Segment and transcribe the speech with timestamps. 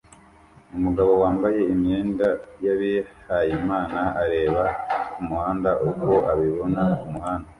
[0.77, 2.27] umugabo wambaye imyenda
[2.63, 4.63] y'abihayimana areba
[5.13, 7.49] kumuhanda uko abibona kumuhanda